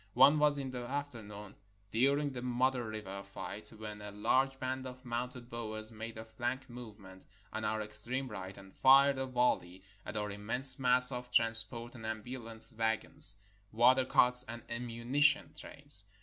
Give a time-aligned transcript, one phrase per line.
[0.15, 1.55] One was in the afternoon,
[1.91, 6.25] dur ing the Modder River fight, when a large band of mounted Boers made a
[6.25, 11.29] flank movement on our extreme right, and fired a volley at our immense mass of
[11.29, 16.05] trans port and ambulance wagons, water carts, and ammuni tion trains.